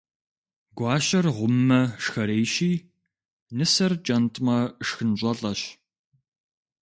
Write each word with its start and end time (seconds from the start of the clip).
Гуащэр 0.77 1.25
гъуммэ, 1.35 1.79
шхэрейщи, 2.03 2.71
нысэр 3.57 3.93
кӀэнтӀмэ, 4.05 4.57
шхын 4.87 5.11
щӀэлӀэщ. 5.19 5.61